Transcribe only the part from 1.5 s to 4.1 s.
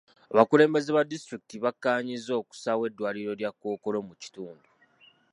bakkaanyizza okusaawo eddwaliro lya Kkookolo